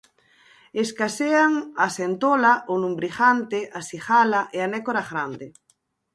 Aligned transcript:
Escasean 0.83 1.53
a 1.85 1.87
centola, 1.97 2.53
o 2.71 2.73
lumbrigante, 2.83 3.59
a 3.79 3.81
cigala 3.89 4.41
e 4.55 4.57
a 4.65 4.67
nécora 4.73 5.03
grande. 5.09 5.47